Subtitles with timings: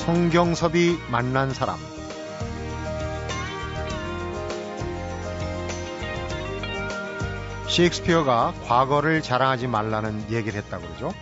[0.00, 1.78] 성경섭이 만난 사람
[7.68, 11.12] 셰익스피어가 과거를 자랑하지 말라는 얘기를 했다고 그러죠.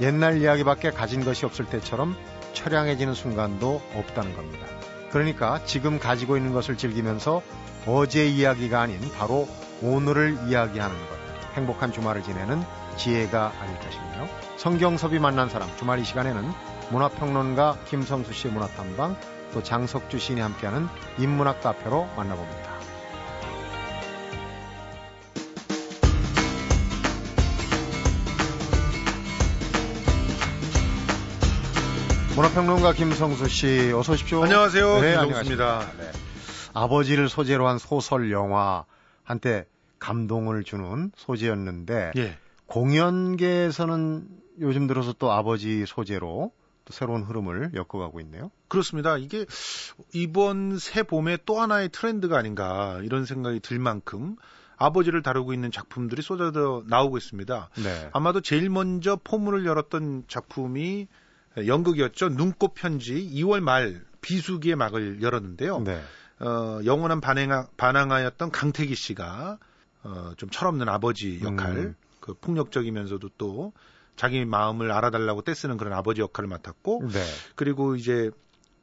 [0.00, 2.16] 옛날 이야기밖에 가진 것이 없을 때처럼
[2.54, 4.66] 처량해지는 순간도 없다는 겁니다.
[5.10, 7.42] 그러니까 지금 가지고 있는 것을 즐기면서
[7.86, 9.46] 어제 이야기가 아닌 바로
[9.82, 11.22] 오늘을 이야기하는 것.
[11.52, 12.62] 행복한 주말을 지내는
[12.96, 14.26] 지혜가 아닐까 싶네요.
[14.56, 19.16] 성경섭이 만난 사람 주말 이 시간에는 문화평론가 김성수 씨의 문화탐방
[19.54, 20.88] 또 장석주 시인이 함께하는
[21.18, 22.70] 인문학 카페로 만나봅니다.
[32.36, 34.42] 문화평론가 김성수 씨 어서 오십시오.
[34.42, 35.00] 안녕하세요.
[35.00, 35.92] 네, 김성수입니다.
[35.96, 36.12] 네.
[36.74, 38.84] 아버지를 소재로 한 소설 영화
[39.24, 39.64] 한때
[39.98, 42.36] 감동을 주는 소재였는데 예.
[42.66, 44.26] 공연계에서는
[44.60, 46.52] 요즘 들어서 또 아버지 소재로
[46.84, 48.50] 또 새로운 흐름을 엮어가고 있네요.
[48.68, 49.16] 그렇습니다.
[49.18, 49.46] 이게
[50.12, 54.36] 이번 새 봄에 또 하나의 트렌드가 아닌가 이런 생각이 들 만큼
[54.76, 57.70] 아버지를 다루고 있는 작품들이 쏟아져 나오고 있습니다.
[57.84, 58.10] 네.
[58.12, 61.06] 아마도 제일 먼저 포문을 열었던 작품이
[61.56, 62.30] 연극이었죠.
[62.30, 65.80] 눈꽃 편지 2월 말 비수기의 막을 열었는데요.
[65.80, 66.00] 네.
[66.40, 69.58] 어, 영원한 반항, 반항하였던 강태기 씨가
[70.04, 71.94] 어, 좀 철없는 아버지 역할, 음.
[72.18, 73.72] 그 폭력적이면서도 또
[74.16, 77.24] 자기 마음을 알아달라고 떼쓰는 그런 아버지 역할을 맡았고, 네.
[77.54, 78.30] 그리고 이제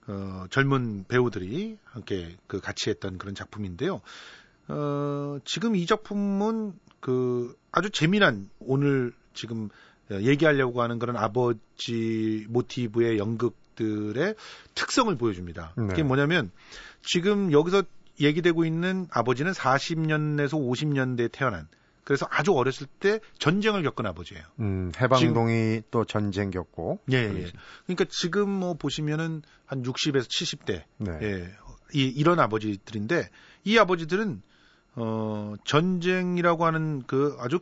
[0.08, 4.02] 어, 젊은 배우들이 함께 그 같이 했던 그런 작품인데요.
[4.68, 9.70] 어, 지금 이 작품은 그 아주 재미난 오늘 지금
[10.12, 14.36] 얘기하려고 하는 그런 아버지 모티브의 연극들의
[14.74, 15.74] 특성을 보여줍니다.
[15.78, 15.88] 네.
[15.88, 16.52] 그게 뭐냐면
[17.04, 17.84] 지금 여기서
[18.20, 21.68] 얘기되고 있는 아버지는 40년에서 50년대에 태어난
[22.10, 24.44] 그래서 아주 어렸을 때 전쟁을 겪은 아버지예요.
[24.62, 27.00] 음, 해방동이 지금, 또 전쟁 겪고.
[27.12, 27.52] 예, 예.
[27.86, 30.86] 그러니까 지금 뭐 보시면은 한 60에서 70대.
[30.98, 31.20] 네.
[31.22, 31.52] 예.
[31.94, 33.30] 이, 이런 아버지들인데
[33.64, 34.42] 이 아버지들은
[34.96, 37.60] 어, 전쟁이라고 하는 그 아주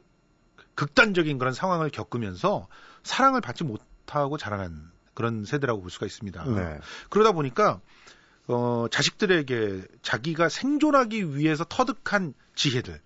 [0.76, 2.70] 극단적인 그런 상황을 겪으면서
[3.04, 6.46] 사랑을 받지 못하고 자라난 그런 세대라고 볼 수가 있습니다.
[6.46, 6.78] 네.
[7.10, 7.82] 그러다 보니까
[8.48, 13.02] 어, 자식들에게 자기가 생존하기 위해서 터득한 지혜들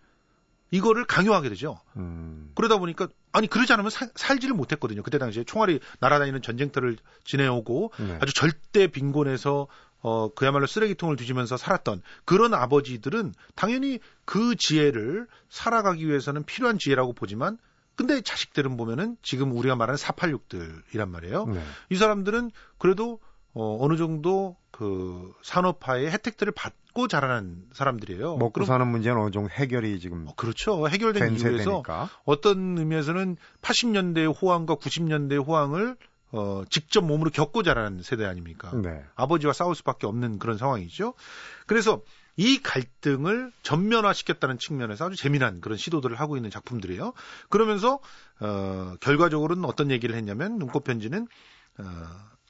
[0.71, 1.79] 이거를 강요하게 되죠.
[1.97, 2.51] 음.
[2.55, 5.03] 그러다 보니까 아니 그러지 않으면 사, 살지를 못했거든요.
[5.03, 8.17] 그때 당시에 총알이 날아다니는 전쟁터를 지내오고 네.
[8.21, 9.67] 아주 절대 빈곤에서
[10.03, 17.57] 어 그야말로 쓰레기통을 뒤지면서 살았던 그런 아버지들은 당연히 그 지혜를 살아가기 위해서는 필요한 지혜라고 보지만
[17.95, 21.45] 근데 자식들은 보면은 지금 우리가 말하는 486들이란 말이에요.
[21.45, 21.63] 네.
[21.89, 22.49] 이 사람들은
[22.79, 23.19] 그래도
[23.53, 28.37] 어, 어느 정도 그 산업화의 혜택들을 받고 자라는 사람들이에요.
[28.37, 30.87] 먹고 그럼, 사는 문제는 어느 정도 해결이 지금 어, 그렇죠.
[30.87, 31.83] 해결된 이유에서
[32.25, 35.97] 어떤 의미에서는 80년대의 호황과 90년대의 호황을
[36.31, 38.71] 어, 직접 몸으로 겪고 자라는 세대 아닙니까?
[38.73, 39.03] 네.
[39.15, 41.13] 아버지와 싸울 수밖에 없는 그런 상황이죠.
[41.67, 42.01] 그래서
[42.37, 47.11] 이 갈등을 전면화시켰다는 측면에서 아주 재미난 그런 시도들을 하고 있는 작품들이에요.
[47.49, 47.99] 그러면서
[48.39, 51.27] 어, 결과적으로는 어떤 얘기를 했냐면 눈꽃 편지는
[51.77, 51.83] 어,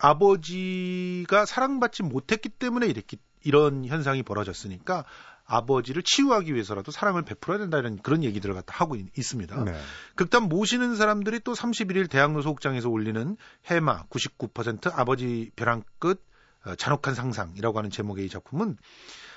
[0.02, 5.06] 아버지가 사랑받지 못했기 때문에 이렇게 이런 현상이 벌어졌으니까
[5.46, 9.74] 아버지를 치유하기 위해서라도 사랑을 베풀어야 된다는 그런 얘기들을 갖다 하고 있, 습니다 네.
[10.16, 16.24] 극단 모시는 사람들이 또 31일 대학로 소극장에서 올리는 해마 99% 아버지 벼랑 끝
[16.64, 18.78] 어, 잔혹한 상상이라고 하는 제목의 이 작품은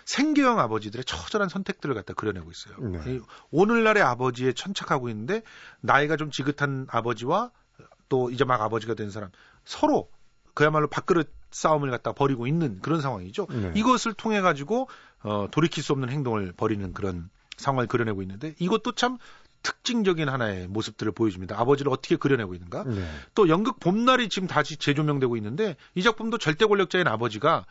[0.05, 2.77] 생계형 아버지들의 처절한 선택들을 갖다 그려내고 있어요.
[2.91, 3.21] 네.
[3.51, 5.43] 오늘날의 아버지에 천착하고 있는데
[5.81, 7.51] 나이가 좀 지긋한 아버지와
[8.11, 9.31] 또 이제 막 아버지가 된 사람
[9.65, 10.11] 서로
[10.55, 13.47] 그야말로 밥그릇 싸움을 갖다 벌이고 있는 그런 상황이죠.
[13.51, 13.73] 네.
[13.77, 14.89] 이것을 통해 가지고
[15.23, 19.19] 어, 돌이킬 수 없는 행동을 벌이는 그런 상황을 그려내고 있는데 이것도 참
[19.63, 21.59] 특징적인 하나의 모습들을 보여줍니다.
[21.59, 22.85] 아버지를 어떻게 그려내고 있는가?
[22.85, 23.09] 네.
[23.35, 27.65] 또 연극 봄날이 지금 다시 재조명되고 있는데 이 작품도 절대 권력자인 아버지가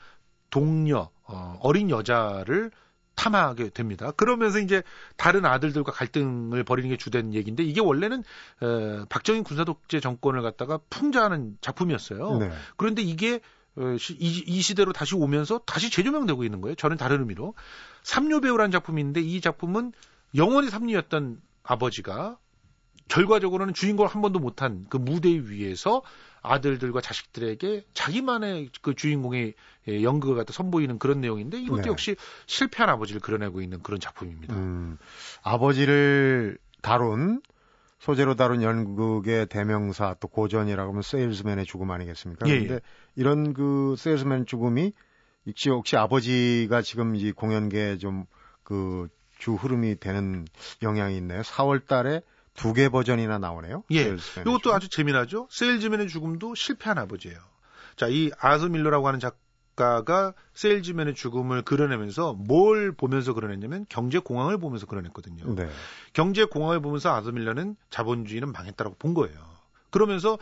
[0.50, 2.72] 동료 어, 어린 여자를
[3.16, 4.12] 탐하게 됩니다.
[4.12, 4.84] 그러면서 이제
[5.18, 8.24] 다른 아들들과 갈등을 벌이는 게 주된 얘기인데 이게 원래는
[8.62, 12.38] 어, 박정희 군사독재 정권을 갖다가 풍자하는 작품이었어요.
[12.40, 12.52] 네.
[12.78, 13.40] 그런데 이게
[13.76, 16.76] 어, 이, 이, 시대로 다시 오면서 다시 재조명되고 있는 거예요.
[16.76, 17.56] 저는 다른 의미로
[18.04, 19.94] 삼류 배우라는 작품인데 이 작품은
[20.36, 22.38] 영원히 삼류였던 아버지가
[23.14, 26.02] 결과적으로는 주인공을 한 번도 못한 그 무대 위에서
[26.42, 29.54] 아들들과 자식들에게 자기만의 그 주인공의
[29.88, 31.88] 예, 연극을 갖다 선보이는 그런 내용인데 이것도 네.
[31.90, 32.16] 역시
[32.48, 34.56] 실패한 아버지를 그려내고 있는 그런 작품입니다.
[34.56, 34.98] 음,
[35.44, 37.42] 아버지를 다룬
[38.00, 42.48] 소재로 다룬 연극의 대명사 또 고전이라고 하면 세일즈맨의 죽음 아니겠습니까?
[42.50, 42.80] 예, 그런데 예.
[43.16, 44.92] 이런 그 세일즈맨 죽음이
[45.48, 48.26] 역시 혹시 아버지가 지금 이 공연계에 좀
[48.64, 49.10] 그
[49.44, 50.46] 주 흐름이 되는
[50.82, 51.42] 영향이 있나요?
[51.42, 52.22] 4월 달에
[52.56, 53.84] 두 개 버전이나 나오네요.
[53.92, 54.16] 예.
[54.42, 55.48] 이것도 아주 재미나죠.
[55.50, 57.38] 세일즈맨의 죽음도 실패한 아버지예요.
[57.96, 64.86] 자, 이 아스 밀러라고 하는 작가가 세일즈맨의 죽음을 그려내면서 뭘 보면서 그려냈냐면 경제 공황을 보면서
[64.86, 65.56] 그려냈거든요.
[65.56, 65.70] 네.
[66.14, 69.38] 경제 공황을 보면서 아스 밀러는 자본주의는 망했다라고 본 거예요.
[69.90, 70.38] 그러면서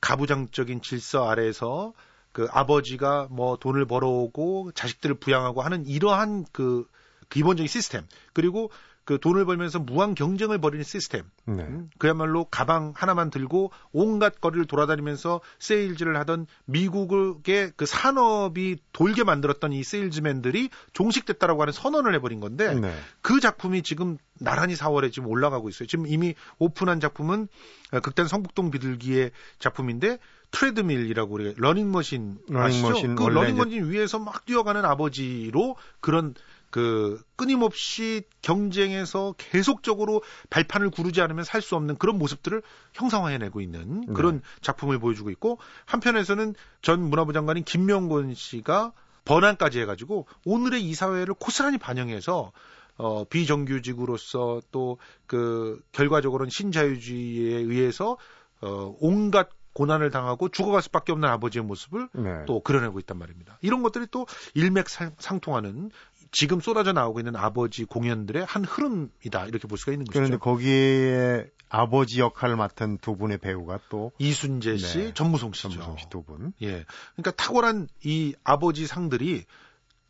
[0.00, 1.92] 가부장적인 질서 아래에서
[2.32, 6.86] 그 아버지가 뭐 돈을 벌어오고 자식들을 부양하고 하는 이러한 그
[7.30, 8.70] 기본적인 시스템 그리고
[9.08, 11.22] 그 돈을 벌면서 무한 경쟁을 벌이는 시스템.
[11.46, 11.62] 네.
[11.62, 19.72] 음, 그야말로 가방 하나만 들고 온갖 거리를 돌아다니면서 세일즈를 하던 미국의 그 산업이 돌게 만들었던
[19.72, 22.94] 이 세일즈맨들이 종식됐다라고 하는 선언을 해버린 건데 네.
[23.22, 25.86] 그 작품이 지금 나란히 4월에 지금 올라가고 있어요.
[25.86, 27.48] 지금 이미 오픈한 작품은
[27.92, 30.18] 어, 극단 성북동 비둘기의 작품인데
[30.50, 33.14] 트레드밀이라고 우리가 러닝머신 아시죠?
[33.16, 36.34] 그 러닝머신 위에서 막 뛰어가는 아버지로 그런
[36.70, 42.62] 그 끊임없이 경쟁에서 계속적으로 발판을 구르지 않으면 살 수 없는 그런 모습들을
[42.94, 44.12] 형상화해내고 있는 네.
[44.12, 44.42] 그런 네.
[44.60, 48.92] 작품을 보여주고 있고 한편에서는 전 문화부 장관인 김명곤 씨가
[49.24, 52.52] 번안까지 해가지고 오늘의 이 사회를 고스란히 반영해서
[52.96, 58.16] 어, 비정규직으로서 또 그 결과적으로는 신자유주의에 의해서
[58.60, 62.44] 어, 온갖 고난을 당하고 죽어갈 수밖에 없는 아버지의 모습을 네.
[62.46, 63.58] 또 그려내고 있단 말입니다.
[63.60, 65.90] 이런 것들이 또 일맥상통하는
[66.30, 70.18] 지금 쏟아져 나오고 있는 아버지 공연들의 한 흐름이다 이렇게 볼 수가 있는 것이죠.
[70.18, 75.14] 그런데 거기에 아버지 역할을 맡은 두 분의 배우가 또 이순재 씨, 네.
[75.14, 75.70] 전무송 씨죠.
[75.70, 76.52] 전무송 씨 두 분.
[76.62, 76.84] 예.
[77.14, 79.44] 그러니까 탁월한 이 아버지 상들이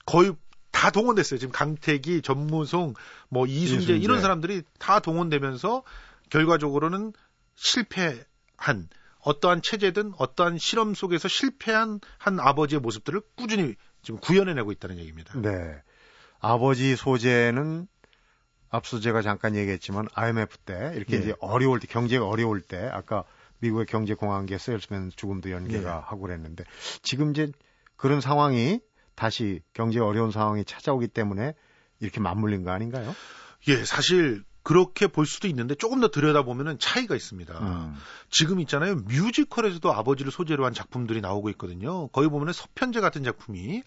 [0.06, 0.34] 거의
[0.70, 1.40] 다 동원됐어요.
[1.40, 2.94] 지금 강택이, 전무송,
[3.28, 3.96] 뭐 이순재, 이순재.
[3.96, 5.82] 이런 사람들이 다 동원되면서
[6.30, 7.12] 결과적으로는
[7.56, 8.88] 실패한
[9.20, 15.38] 어떠한 체제든 어떠한 실험 속에서 실패한 한 아버지의 모습들을 꾸준히 지금 구현해내고 있다는 얘기입니다.
[15.40, 15.82] 네.
[16.40, 17.86] 아버지 소재는
[18.70, 21.20] 앞서 제가 잠깐 얘기했지만 IMF 때 이렇게 예.
[21.20, 23.24] 이제 어려울 때 경제가 어려울 때 아까
[23.60, 25.92] 미국의 경제 공황기에 쓰였으면 죽음도 연계가 예.
[25.92, 26.64] 하고 그랬는데
[27.02, 27.50] 지금 이제
[27.96, 28.80] 그런 상황이
[29.14, 31.54] 다시 경제 어려운 상황이 찾아오기 때문에
[32.00, 33.14] 이렇게 맞물린 거 아닌가요?
[33.66, 37.58] 예, 사실 그렇게 볼 수도 있는데 조금 더 들여다보면 차이가 있습니다.
[37.58, 37.94] 음.
[38.28, 38.96] 지금 있잖아요.
[38.96, 42.08] 뮤지컬에서도 아버지를 소재로 한 작품들이 나오고 있거든요.
[42.08, 43.82] 거기 보면 서편제 같은 작품이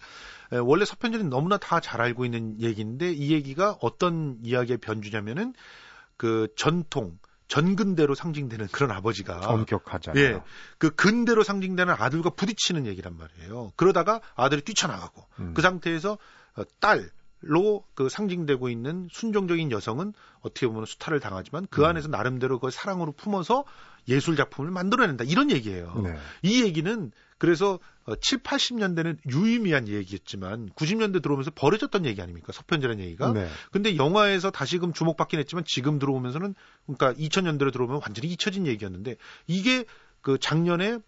[0.50, 5.54] 원래 서편제는 너무나 다 잘 알고 있는 얘기인데 이 얘기가 어떤 이야기의 변주냐면은
[6.16, 10.20] 그 전통 전근대로 상징되는 그런 아버지가 엄격하잖아요.
[10.24, 10.40] 예,
[10.78, 13.70] 그 근대로 상징되는 아들과 부딪히는 얘기란 말이에요.
[13.76, 15.54] 그러다가 아들이 뛰쳐나가고 음.
[15.54, 16.18] 그 상태에서
[16.56, 17.08] 어, 딸
[17.42, 21.86] 로그 상징되고 있는 순종적인 여성은 어떻게 보면 수탈을 당하지만 그 음.
[21.86, 23.64] 안에서 나름대로 그걸 사랑으로 품어서
[24.08, 26.00] 예술 작품을 만들어낸다 이런 얘기예요.
[26.04, 26.16] 네.
[26.42, 27.80] 이 얘기는 그래서
[28.20, 32.52] 7, 어, 80년대는 유의미한 얘기였지만 90년대 들어오면서 버려졌던 얘기 아닙니까?
[32.52, 33.32] 서편제라는 얘기가.
[33.32, 33.48] 네.
[33.70, 36.54] 근데 영화에서 다시금 주목받긴 했지만 지금 들어오면서는
[36.86, 39.16] 그러니까 2000년대로 들어오면 완전히 잊혀진 얘기였는데
[39.46, 39.84] 이게
[40.20, 40.98] 그 작년에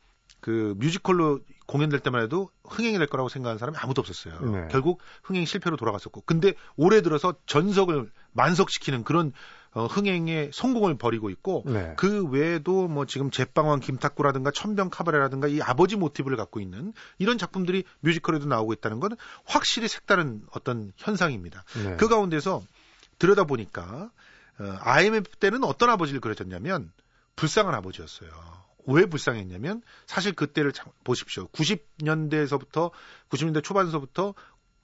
[0.45, 4.41] 그 뮤지컬로 공연될 때만 해도 흥행이 될 거라고 생각하는 사람이 아무도 없었어요.
[4.41, 4.69] 네.
[4.71, 6.21] 결국 흥행 실패로 돌아갔었고.
[6.27, 9.33] 근데 올해 들어서 전석을 만석시키는 그런
[9.73, 11.95] 어, 흥행의 성공을 벌이고 있고 네.
[11.97, 17.85] 그 외에도 뭐 지금 제빵왕 김탁구라든가 천병 카바레라든가 이 아버지 모티브를 갖고 있는 이런 작품들이
[18.01, 21.65] 뮤지컬에도 나오고 있다는 건 확실히 색다른 어떤 현상입니다.
[21.83, 21.97] 네.
[21.97, 22.63] 그 가운데서
[23.19, 24.11] 들여다 보니까
[24.59, 26.93] 어, IMF 때는 어떤 아버지를 그려졌냐면
[27.35, 28.29] 불쌍한 아버지였어요.
[28.87, 30.73] 왜 불쌍했냐면 사실 그때를
[31.05, 31.49] 보십시오.
[31.49, 32.91] 90년대에서부터
[33.31, 34.35] 90년대 초반서부터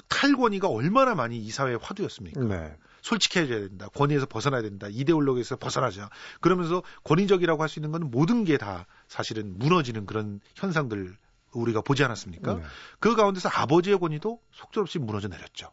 [0.09, 2.41] 탈권위가 얼마나 많이 이 사회의 화두였습니까?
[2.41, 2.77] 네.
[3.03, 3.89] 솔직해져야 된다.
[3.95, 4.87] 권위에서 벗어나야 된다.
[4.91, 6.11] 이데올로기에서 벗어나자.
[6.41, 11.17] 그러면서 권위적이라고 할 수 있는 건 모든 게 다 사실은 무너지는 그런 현상들
[11.53, 12.55] 우리가 보지 않았습니까?
[12.55, 12.63] 네.
[12.99, 15.71] 그 가운데서 아버지의 권위도 속절없이 무너져 내렸죠.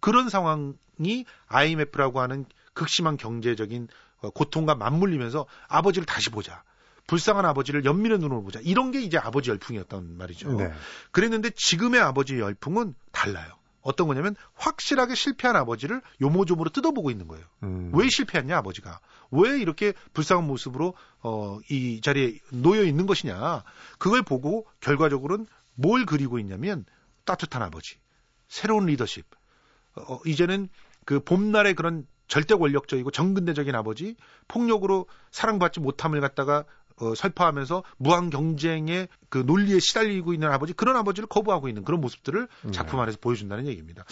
[0.00, 2.44] 그런 상황이 IMF라고 하는
[2.74, 3.88] 극심한 경제적인
[4.34, 6.62] 고통과 맞물리면서 아버지를 다시 보자.
[7.08, 8.60] 불쌍한 아버지를 연민의 눈으로 보자.
[8.62, 10.52] 이런 게 이제 아버지 열풍이었단 말이죠.
[10.52, 10.72] 네.
[11.10, 13.54] 그랬는데 지금의 아버지 열풍은 달라요.
[13.80, 17.44] 어떤 거냐면 확실하게 실패한 아버지를 요모조모로 뜯어보고 있는 거예요.
[17.62, 17.90] 음.
[17.94, 19.00] 왜 실패했냐 아버지가
[19.30, 23.64] 왜 이렇게 불쌍한 모습으로 어, 이 자리에 놓여 있는 것이냐
[23.98, 26.84] 그걸 보고 결과적으로는 뭘 그리고 있냐면
[27.24, 27.96] 따뜻한 아버지,
[28.48, 29.24] 새로운 리더십.
[29.94, 30.68] 어, 이제는
[31.06, 34.16] 그 봄날의 그런 절대 권력적이고 정근대적인 아버지,
[34.48, 36.64] 폭력으로 사랑받지 못함을 갖다가
[37.00, 42.48] 어, 설파하면서 무한 경쟁의 그 논리에 시달리고 있는 아버지 그런 아버지를 거부하고 있는 그런 모습들을
[42.64, 42.70] 네.
[42.72, 44.04] 작품 안에서 보여준다는 얘기입니다.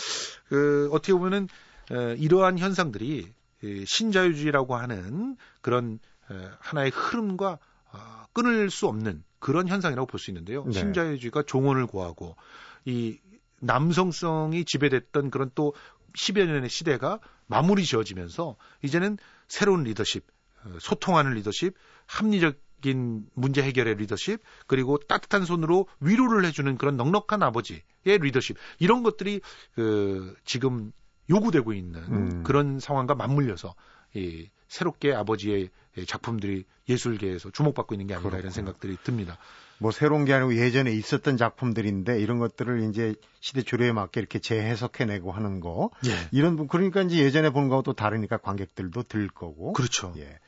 [0.48, 1.48] 그 어떻게 보면은
[1.90, 3.32] 에, 이러한 현상들이
[3.64, 5.98] 에, 신자유주의라고 하는 그런
[6.30, 7.58] 에, 하나의 흐름과
[7.92, 10.64] 어, 끊을 수 없는 그런 현상이라고 볼 수 있는데요.
[10.64, 10.72] 네.
[10.72, 12.36] 신자유주의가 종언을 고하고
[12.84, 13.18] 이
[13.60, 15.74] 남성성이 지배됐던 그런 또
[16.16, 20.24] 10여 년의 시대가 마무리 지어지면서 이제는 새로운 리더십,
[20.64, 21.74] 어, 소통하는 리더십,
[22.06, 28.56] 합리적 적 인 문제 해결의 리더십 그리고 따뜻한 손으로 위로를 해주는 그런 넉넉한 아버지의 리더십
[28.78, 29.40] 이런 것들이
[29.74, 30.92] 그 지금
[31.30, 32.42] 요구되고 있는 음.
[32.44, 33.74] 그런 상황과 맞물려서
[34.14, 35.70] 이 새롭게 아버지의
[36.06, 38.40] 작품들이 예술계에서 주목받고 있는 게 아닌가 그렇구나.
[38.40, 39.38] 이런 생각들이 듭니다.
[39.78, 45.32] 뭐 새로운 게 아니고 예전에 있었던 작품들인데 이런 것들을 이제 시대 조례에 맞게 이렇게 재해석해내고
[45.32, 46.28] 하는 거 예.
[46.32, 50.14] 이런 그러니까 이제 예전에 본 거하고 또 다르니까 관객들도 들 거고 그렇죠.
[50.18, 50.38] 예.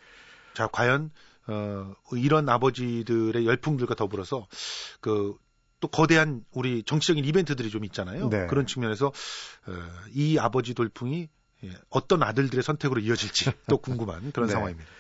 [0.55, 1.11] 자 과연
[1.49, 4.47] 어, 이런 아버지들의 열풍들과 더불어서
[5.01, 5.37] 그
[5.81, 8.29] 또 거대한 우리 정치적인 이벤트들이 좀 있잖아요.
[8.31, 8.47] 네.
[8.47, 9.73] 그런 측면에서 어,
[10.13, 11.29] 이 아버지 돌풍이
[11.65, 14.53] 예, 어떤 아들들의 선택으로 이어질지 또 궁금한 그런 네.
[14.55, 14.91] 상황입니다.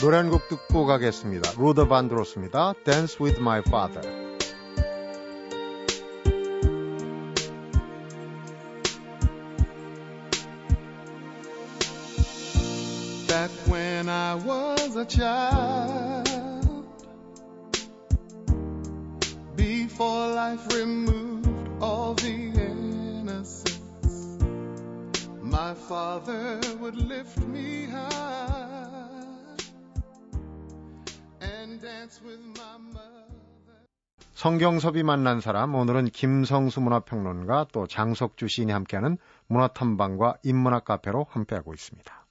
[0.00, 1.52] 노래 한 곡 듣고 가겠습니다.
[1.56, 2.74] 로더 반드로스입니다.
[2.84, 4.17] Dance with my father.
[13.98, 16.86] When I was a child,
[19.56, 21.48] before life removed
[21.80, 24.38] all the innocence,
[25.42, 28.36] my father would lift me high.
[34.34, 42.26] 성경섭이 만난 사람 오늘은 김성수 문화평론가 또 장석주 시인이 함께하는 문화탐방과 인문학 카페로 함께하고 있습니다.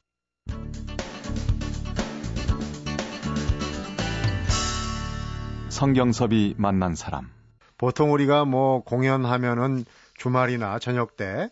[5.78, 7.30] 성경섭이 만난 사람
[7.78, 9.86] 보통 우리가 뭐 공연하면은
[10.18, 11.52] 주말이나 저녁 때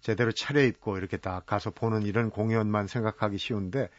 [0.00, 3.90] 제대로 차려입고 이렇게 딱 가서 보는 이런 공연만 생각하기 쉬운데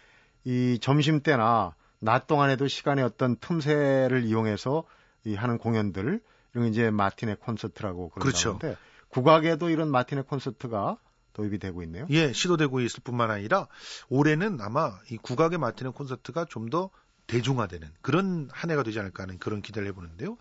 [0.45, 4.83] 이 점심 때나 낮 동안에도 시간의 어떤 틈새를 이용해서
[5.25, 6.21] 이 하는 공연들
[6.55, 8.79] 이런 이제 마티네 콘서트라고 그러는데 그렇죠.
[9.09, 10.97] 국악에도 이런 마티네 콘서트가
[11.33, 12.07] 도입이 되고 있네요.
[12.09, 13.67] 예, 시도되고 있을 뿐만 아니라
[14.09, 16.89] 올해는 아마 이 국악의 마티네 콘서트가 좀 더
[17.31, 20.37] 대중화되는 그런 한 해가 되지 않을까 하는 그런 기대를 해보는데요.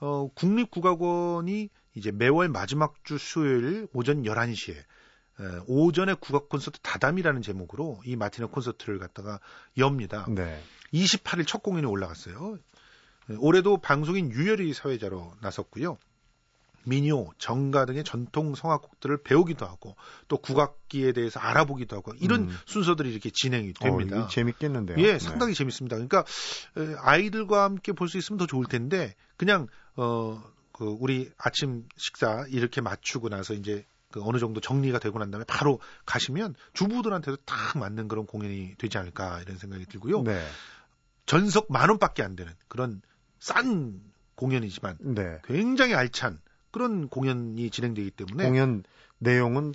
[0.00, 4.74] 어, 국립국악원이 이제 매월 마지막 주 수요일 오전 11시에
[5.66, 9.40] 오전에 국악 콘서트 다담이라는 제목으로 이 마티네 콘서트를 갖다가
[9.76, 10.26] 엽니다.
[10.30, 10.62] 네.
[10.94, 12.58] 28일 첫 공연이 올라갔어요.
[13.38, 15.98] 올해도 방송인 유열이 사회자로 나섰고요.
[16.84, 19.96] 민요, 정가 등의 전통 성악곡들을 배우기도 하고
[20.28, 22.58] 또 국악기에 대해서 알아보기도 하고 이런 음.
[22.66, 24.24] 순서들이 이렇게 진행이 어, 됩니다.
[24.24, 24.98] 어, 재밌겠는데요.
[24.98, 25.18] 예, 네.
[25.18, 25.58] 상당히 네.
[25.58, 25.96] 재밌습니다.
[25.96, 26.24] 그러니까
[26.98, 32.80] 아이들과 함께 볼 수 있으면 더 좋을 텐데 그냥 어 그 우리 아침 식사 이렇게
[32.80, 38.08] 맞추고 나서 이제 그 어느 정도 정리가 되고 난 다음에 바로 가시면 주부들한테도 딱 맞는
[38.08, 40.22] 그런 공연이 되지 않을까 이런 생각이 들고요.
[40.22, 40.44] 네.
[41.24, 43.00] 전석 만 원밖에 안 되는 그런
[43.38, 44.00] 싼
[44.34, 45.40] 공연이지만 네.
[45.44, 46.40] 굉장히 알찬
[46.72, 48.82] 그런 공연이 진행되기 때문에 공연
[49.18, 49.74] 내용은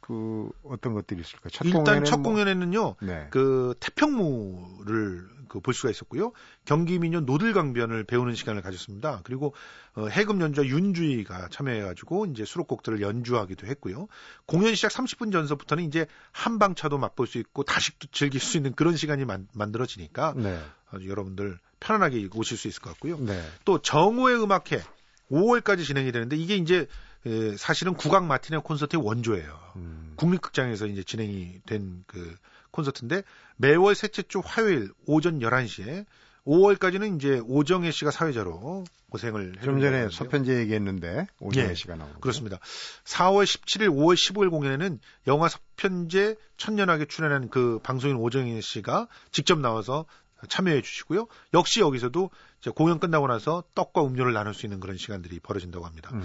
[0.00, 1.50] 그 어떤 것들이 있을까요?
[1.50, 2.32] 첫 일단 첫 뭐...
[2.32, 3.28] 공연에는요, 네.
[3.30, 6.32] 그 태평무를 그 볼 수가 있었고요.
[6.64, 9.22] 경기 민요 노들강변을 배우는 시간을 가졌습니다.
[9.24, 9.54] 그리고
[9.94, 14.06] 어, 해금 연주와 윤주희가 참여해가지고 이제 수록곡들을 연주하기도 했고요.
[14.46, 19.24] 공연 시작 30분 전서부터는 이제 한방차도 맛볼 수 있고 다식도 즐길 수 있는 그런 시간이
[19.24, 20.60] 만, 들어지니까 네.
[20.90, 23.18] 아주 여러분들 편안하게 오실 수 있을 것 같고요.
[23.18, 23.42] 네.
[23.64, 24.82] 또 정오의 음악회
[25.30, 26.86] 5월까지 진행이 되는데 이게 이제
[27.26, 29.60] 에, 사실은 국악 마티네 콘서트의 원조예요.
[29.76, 30.12] 음.
[30.16, 32.36] 국립극장에서 이제 진행이 된 그
[32.70, 33.22] 콘서트인데
[33.56, 36.06] 매월 셋째 주 화요일 오전 11시에
[36.46, 42.58] 5월까지는 이제 오정혜 씨가 사회자로 고생을 좀 전에 서편제 얘기했는데 오정혜 예, 씨가 나오고 그렇습니다.
[43.04, 50.06] 4월 17일, 5월 15일 공연에는 영화 서편제 천년하게 출연한 그 방송인 오정혜 씨가 직접 나와서
[50.48, 51.26] 참여해 주시고요.
[51.52, 52.30] 역시 여기서도
[52.74, 56.10] 공연 끝나고 나서 떡과 음료를 나눌 수 있는 그런 시간들이 벌어진다고 합니다.
[56.12, 56.22] 음.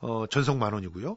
[0.00, 1.16] 어, 전석 만 원이고요.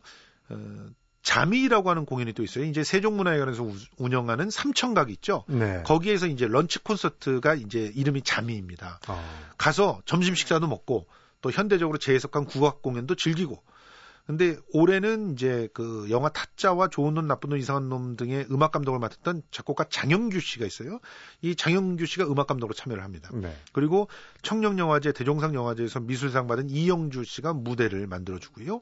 [0.50, 0.90] 어,
[1.22, 2.66] 자미라고 하는 공연이 또 있어요.
[2.66, 3.66] 이제 세종문화회관에서
[3.98, 5.46] 운영하는 삼천각 있죠.
[5.48, 5.82] 네.
[5.84, 9.00] 거기에서 이제 런치 콘서트가 이제 이름이 자미입니다.
[9.08, 9.54] 어.
[9.58, 11.08] 가서 점심 식사도 먹고
[11.42, 13.64] 또 현대적으로 재해석한 국악 공연도 즐기고
[14.26, 19.00] 근데 올해는 이제 그 영화 타짜와 좋은 놈, 나쁜 놈, 이상한 놈 등의 음악 감독을
[19.00, 21.00] 맡았던 작곡가 장영규 씨가 있어요.
[21.42, 23.30] 이 장영규 씨가 음악 감독으로 참여를 합니다.
[23.34, 23.54] 네.
[23.74, 24.08] 그리고
[24.42, 28.82] 청룡 영화제, 대종상 영화제에서 미술상 받은 이영주 씨가 무대를 만들어 주고요.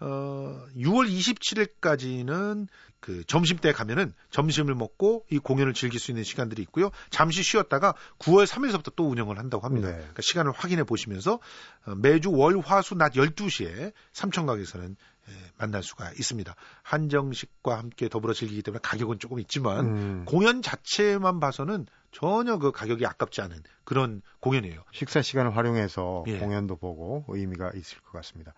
[0.00, 2.68] 어, 6월 27일까지는
[3.00, 6.90] 그 점심 때 가면은 점심을 먹고 이 공연을 즐길 수 있는 시간들이 있고요.
[7.10, 9.88] 잠시 쉬었다가 9월 3일서부터 또 운영을 한다고 합니다.
[9.88, 9.96] 네.
[9.96, 11.38] 그러니까 시간을 확인해 보시면서
[11.86, 14.96] 어, 매주 월, 화, 수, 낮 12시에 삼천각에서는
[15.28, 16.54] 예, 만날 수가 있습니다.
[16.82, 20.24] 한정식과 함께 더불어 즐기기 때문에 가격은 조금 있지만 음.
[20.26, 24.82] 공연 자체만 봐서는 전혀 그 가격이 아깝지 않은 그런 공연이에요.
[24.92, 26.38] 식사 시간을 활용해서 예.
[26.38, 28.54] 공연도 보고 의미가 있을 것 같습니다.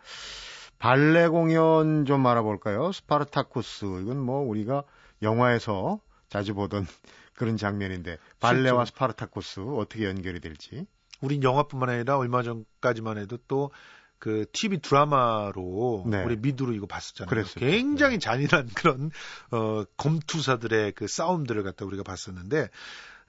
[0.78, 2.92] 발레 공연 좀 알아볼까요?
[2.92, 4.02] 스파르타쿠스.
[4.02, 4.84] 이건 뭐 우리가
[5.22, 6.86] 영화에서 자주 보던
[7.34, 8.94] 그런 장면인데 발레와 실제.
[8.94, 10.86] 스파르타쿠스 어떻게 연결이 될지.
[11.20, 13.70] 우린 영화뿐만 아니라 얼마 전까지만 해도 또
[14.18, 16.24] 그 TV 드라마로 네.
[16.24, 17.28] 우리 미드로 이거 봤었잖아요.
[17.28, 17.60] 그랬었죠.
[17.60, 18.18] 굉장히 네.
[18.18, 19.10] 잔인한 그런
[19.50, 22.68] 어 검투사들의 그 싸움들을 갖다 우리가 봤었는데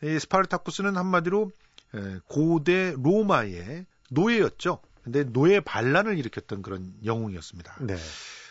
[0.04, 1.52] 이 스파르타쿠스는 한마디로
[2.28, 4.80] 고대 로마의 노예였죠.
[5.08, 7.78] 근데 노예 반란을 일으켰던 그런 영웅이었습니다.
[7.80, 7.96] 네.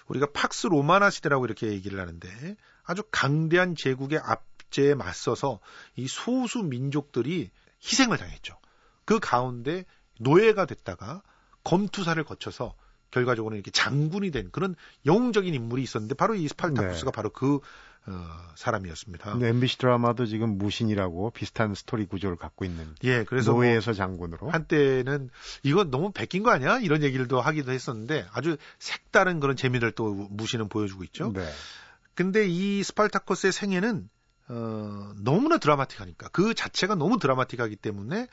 [0.08, 5.60] 우리가 팍스 로마나 시대라고 이렇게 얘기를 하는데 아주 강대한 제국의 압제에 맞서서
[5.96, 7.50] 이 소수 민족들이
[7.84, 8.58] 희생을 당했죠.
[9.04, 9.84] 그 가운데
[10.18, 11.22] 노예가 됐다가
[11.62, 12.74] 검투사를 거쳐서
[13.10, 17.14] 결과적으로는 이렇게 장군이 된 그런 영웅적인 인물이 있었는데 바로 이 스파르타쿠스가 네.
[17.14, 17.60] 바로 그
[18.08, 19.38] 어, 사람이었습니다.
[19.42, 22.94] MBC 드라마도 지금 무신이라고 비슷한 스토리 구조를 갖고 있는.
[23.02, 24.50] 예, 그래서 노예에서 뭐 장군으로.
[24.50, 25.30] 한때는
[25.64, 26.78] 이건 너무 베낀 거 아니야?
[26.78, 31.32] 이런 얘기를도 하기도 했었는데 아주 색다른 그런 재미를 또 무신은 보여주고 있죠.
[31.32, 31.48] 네.
[32.14, 34.08] 근데 이 스팔타쿠스의 생애는
[34.48, 38.28] 어, 너무나 드라마틱하니까 그 자체가 너무 드라마틱하기 때문에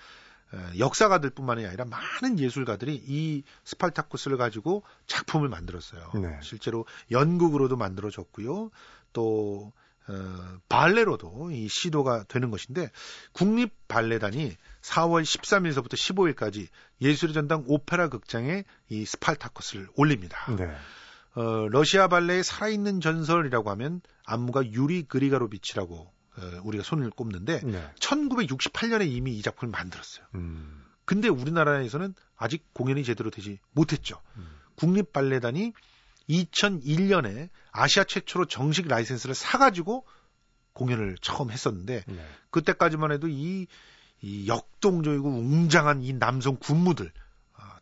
[0.78, 6.12] 역사가들 뿐만이 아니라 많은 예술가들이 이 스팔타쿠스를 가지고 작품을 만들었어요.
[6.22, 6.38] 네.
[6.42, 8.70] 실제로 연극으로도 만들어졌고요.
[9.14, 9.72] 또
[10.08, 12.90] 어, 발레로도 이 시도가 되는 것인데
[13.32, 16.68] 국립 발레단이 4월 13일서부터 15일까지
[17.02, 20.38] 예술의 전당 오페라 극장에 이 스팔타쿠스를 올립니다.
[20.58, 20.76] 네.
[21.36, 27.90] 어, 러시아 발레의 살아있는 전설이라고 하면 안무가 유리 그리가로비치라고 어, 우리가 손을 꼽는데 네.
[28.00, 30.26] 1968년에 이미 이 작품을 만들었어요.
[30.36, 30.84] 음.
[31.06, 34.22] 근데 우리나라에서는 아직 공연이 제대로 되지 못했죠.
[34.38, 34.48] 음.
[34.76, 35.74] 국립 발레단이
[36.30, 40.06] 2001년에 아시아 최초로 정식 라이센스를 사가지고
[40.74, 42.28] 공연을 처음 했었는데 네.
[42.50, 43.68] 그때까지만 해도 이,
[44.22, 47.23] 이 역동적이고 웅장한 이 남성 군무들 아,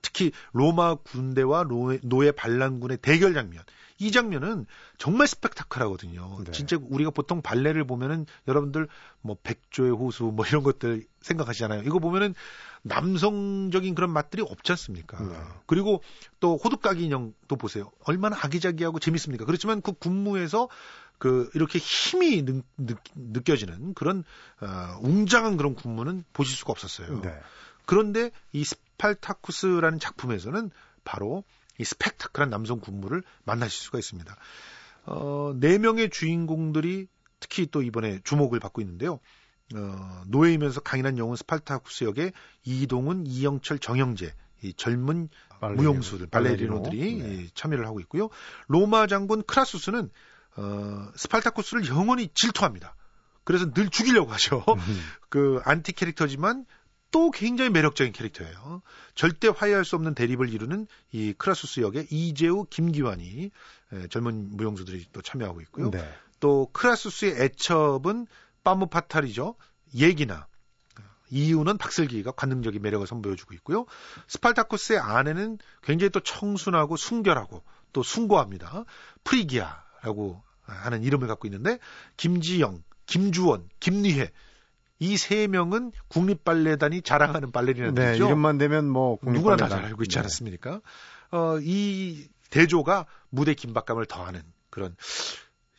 [0.02, 3.64] 특히 로마 군대와 노예, 노예 반란군의 대결 장면
[4.02, 4.66] 이 장면은
[4.98, 6.40] 정말 스펙타클하거든요.
[6.44, 6.52] 네.
[6.52, 8.88] 진짜 우리가 보통 발레를 보면은 여러분들
[9.22, 11.84] 뭐 백조의 호수 뭐 이런 것들 생각하시잖아요.
[11.86, 12.34] 이거 보면은
[12.82, 15.22] 남성적인 그런 맛들이 없지 않습니까?
[15.24, 15.38] 네.
[15.68, 16.02] 그리고
[16.40, 17.92] 또 호두까기 인형도 보세요.
[18.06, 19.46] 얼마나 아기자기하고 재밌습니까?
[19.46, 20.68] 그렇지만 그 군무에서
[21.20, 24.24] 그 이렇게 힘이 느, 느 껴지는 그런
[24.62, 27.22] 어, 웅장한 그런 군무는 보실 수가 없었어요.
[27.22, 27.40] 네.
[27.86, 30.70] 그런데 이 스 팔타쿠스라는 작품에서는
[31.04, 31.44] 바로
[31.80, 34.36] 이 스펙타클한 남성 군무를 만나실 수가 있습니다.
[35.06, 37.08] 어, 네 명의 주인공들이
[37.40, 39.20] 특히 또 이번에 주목을 받고 있는데요.
[39.74, 42.34] 어, 노예이면서 강인한 영웅 스팔타쿠스 역의
[42.64, 44.32] 이동훈, 이영철, 정영재
[44.64, 47.48] 이 젊은 발레리노, 무용수들 발레리노들이 네.
[47.56, 48.30] 참여를 하고 있고요.
[48.68, 50.12] 로마 장군 크라수스는
[50.58, 52.96] 어, 스팔타쿠스를 영원히 질투합니다.
[53.44, 54.64] 그래서 늘 죽이려고 하죠.
[54.68, 55.02] 음.
[55.30, 56.66] 그 안티 캐릭터지만
[57.12, 58.82] 또 굉장히 매력적인 캐릭터예요.
[59.16, 63.52] 절대 화해할 수 없는 대립을 이루는 이 크라수스 역의 이재우, 김기환이
[64.10, 65.92] 젊은 무용수들이 또 참여하고 있고요.
[65.92, 66.10] 네.
[66.40, 68.28] 또 크라수스의 애첩은
[68.64, 69.56] 팜므파탈이죠.
[69.96, 70.48] 예기나
[71.30, 73.86] 역에는 박슬기가 관능적인 매력을 선보여주고 있고요.
[74.28, 78.86] 스팔타쿠스의 아내는 굉장히 또 청순하고 순결하고 또 숭고합니다.
[79.24, 81.80] 프리기아라고 하는 이름을 갖고 있는데
[82.18, 84.32] 김지영, 김주원, 김리회
[85.02, 88.02] 이 세 명은 국립발레단이 자랑하는 발레리나들이죠.
[88.02, 90.20] 네, 이름만 되면 뭐 누구나 다 잘 알고 있지 네.
[90.20, 90.82] 않았습니까?
[91.32, 94.96] 어, 이 대조가 무대 긴박감을 더하는 그런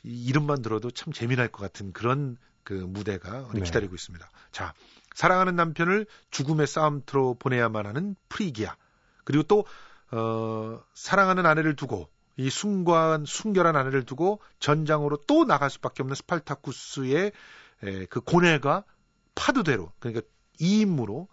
[0.02, 3.60] 이 이름만 들어도 참 재미날 것 같은 그런 그 무대가 네.
[3.62, 4.28] 기다리고 있습니다.
[4.50, 4.74] 자,
[5.14, 8.74] 사랑하는 남편을 죽음의 싸움터로 보내야만 하는 프리기아.
[9.24, 9.64] 그리고 또,
[10.10, 17.32] 어, 사랑하는 아내를 두고, 이 숭고한, 순결한 아내를 두고 전장으로 또 나갈 수밖에 없는 스팔타쿠스의
[17.84, 18.84] 에, 그 고뇌가
[19.34, 20.26] 파도대로 그러니까
[20.58, 21.28] 이임으로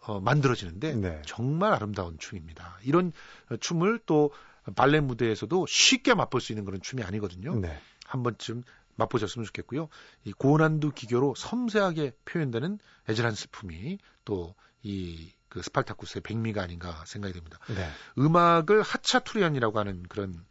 [0.00, 1.22] 어, 만들어지는데 네.
[1.26, 2.78] 정말 아름다운 춤입니다.
[2.82, 3.12] 이런
[3.60, 4.32] 춤을 또
[4.74, 7.54] 발레 무대에서도 쉽게 맛볼 수 있는 그런 춤이 아니거든요.
[7.56, 7.80] 네.
[8.04, 8.62] 한 번쯤
[8.96, 9.88] 맛보셨으면 좋겠고요.
[10.24, 12.78] 이 고난도 기교로 섬세하게 표현되는
[13.08, 17.58] 애절한 슬픔이 또 이 그 스팔타쿠스의 백미가 아닌가 생각이 됩니다.
[17.68, 17.86] 네.
[18.16, 20.42] 음악을 하차 투리안이라고 하는 그런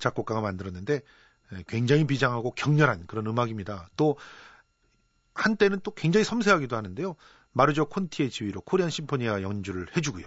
[0.00, 1.00] 작곡가가 만들었는데
[1.68, 3.88] 굉장히 비장하고 격렬한 그런 음악입니다.
[3.96, 4.18] 또
[5.34, 7.16] 한때는 또 굉장히 섬세하기도 하는데요.
[7.52, 10.26] 마르조 콘티의 지휘로 코리안 심포니아 연주를 해주고요.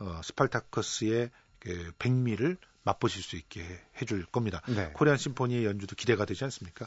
[0.00, 3.62] 어, 스팔타커스의 그 백미를 맛보실 수 있게
[4.00, 4.60] 해줄 겁니다.
[4.68, 4.90] 네.
[4.92, 6.86] 코리안 심포니의 연주도 기대가 되지 않습니까?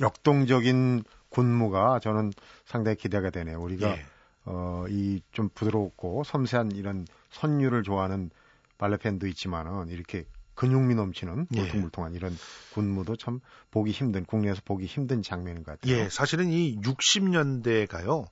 [0.00, 2.32] 역동적인 군무가 저는
[2.66, 3.60] 상당히 기대가 되네요.
[3.60, 4.06] 우리가 예.
[4.44, 8.30] 어, 이 좀 부드럽고 섬세한 이런 선율을 좋아하는
[8.78, 10.24] 발레 팬도 있지만은 이렇게
[10.58, 11.60] 근육미 넘치는 예.
[11.60, 12.16] 울퉁불퉁한 예.
[12.16, 12.36] 이런
[12.72, 13.38] 군무도 참
[13.70, 15.94] 보기 힘든 국내에서 보기 힘든 장면인 것 같아요.
[15.94, 18.26] 예, 사실은 이 60년대가요.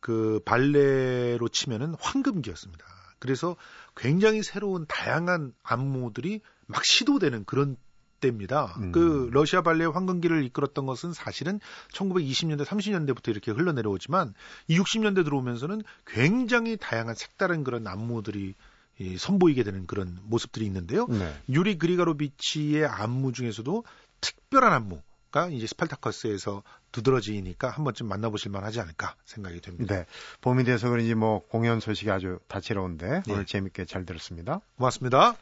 [0.00, 2.84] 그 발레로 치면은 황금기였습니다.
[3.20, 3.54] 그래서
[3.96, 7.76] 굉장히 새로운 다양한 안무들이 막 시도되는 그런
[8.20, 8.74] 때입니다.
[8.78, 8.90] 음.
[8.90, 11.60] 그 러시아 발레의 황금기를 이끌었던 것은 사실은
[11.92, 14.34] 1920년대, 30년대부터 이렇게 흘러내려오지만
[14.66, 18.56] 이 60년대 들어오면서는 굉장히 다양한 색다른 그런 안무들이
[18.98, 21.06] 이 선보이게 되는 그런 모습들이 있는데요.
[21.06, 21.34] 네.
[21.48, 23.84] 유리 그리가로비치의 안무 중에서도
[24.20, 29.94] 특별한 안무가 이제 스팔타커스에서 두드러지니까 한 번쯤 만나보실 만하지 않을까 생각이 됩니다.
[29.94, 30.06] 네.
[30.40, 33.32] 봄이 돼서 그런지 뭐 공연 소식이 아주 다채로운데 네.
[33.32, 34.60] 오늘 재밌게 잘 들었습니다.
[34.76, 35.36] 고맙습니다.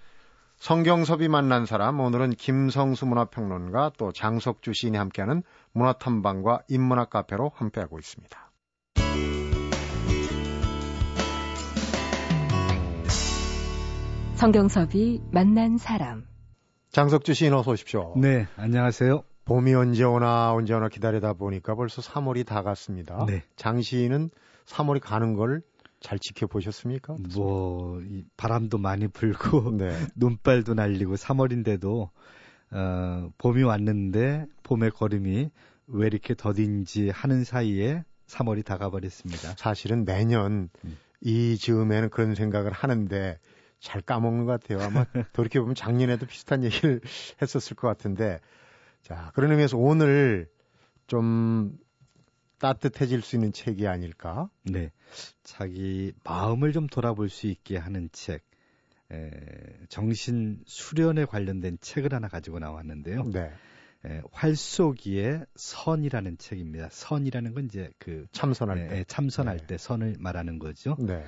[0.58, 5.42] 성경섭이 만난 사람 오늘은 김성수 문화평론가 또 장석주 시인이 함께하는
[5.72, 8.45] 문화탐방과 인문학 카페로 함께하고 있습니다.
[14.36, 16.24] 성경섭이 만난 사람
[16.90, 18.14] 장석주 시인 어서 오십시오.
[18.16, 19.22] 네, 안녕하세요.
[19.44, 23.24] 봄이 언제 오나 언제 오나 기다리다 보니까 벌써 3월이 다 갔습니다.
[23.26, 23.42] 네.
[23.56, 24.30] 장 시인은
[24.66, 25.62] 3월이 가는 걸
[26.00, 27.16] 잘 지켜보셨습니까?
[27.34, 29.88] 뭐, 이 바람도 많이 불고, 네.
[30.14, 32.10] 눈발도 날리고, 3월인데도,
[32.70, 35.50] 어, 봄이 왔는데, 봄의 걸음이
[35.88, 39.54] 왜 이렇게 더딘지 하는 사이에 3월이 다가버렸습니다.
[39.56, 40.96] 사실은 매년 음.
[41.20, 43.38] 이 즈음에는 그런 생각을 하는데,
[43.80, 44.84] 잘 까먹는 것 같아요.
[44.86, 47.00] 아마 돌이켜보면 작년에도 비슷한 얘기를
[47.42, 48.40] 했었을 것 같은데,
[49.02, 50.48] 자, 그런 의미에서 오늘
[51.06, 51.78] 좀
[52.58, 54.48] 따뜻해질 수 있는 책이 아닐까?
[54.62, 54.90] 네.
[55.42, 58.42] 자기 마음을 좀 돌아볼 수 있게 하는 책,
[59.12, 59.30] 에,
[59.88, 63.24] 정신 수련에 관련된 책을 하나 가지고 나왔는데요.
[63.24, 63.52] 네.
[64.06, 66.88] 에, 활쏘기의 선이라는 책입니다.
[66.90, 69.66] 선이라는 건 이제 그 참선할 에, 때, 참선할 네.
[69.66, 70.96] 때 선을 말하는 거죠.
[70.98, 71.24] 네.